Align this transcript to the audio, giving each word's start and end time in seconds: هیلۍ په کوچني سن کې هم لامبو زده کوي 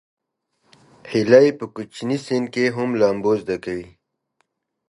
هیلۍ 1.11 1.47
په 1.59 1.65
کوچني 1.75 2.17
سن 2.25 2.43
کې 2.53 2.63
هم 2.75 2.89
لامبو 2.99 3.31
زده 3.41 3.57
کوي 3.63 3.87